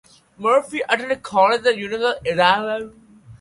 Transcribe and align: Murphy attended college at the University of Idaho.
Murphy 0.35 0.81
attended 0.89 1.21
college 1.21 1.59
at 1.59 1.63
the 1.75 1.77
University 1.77 2.31
of 2.31 2.39
Idaho. 2.39 2.91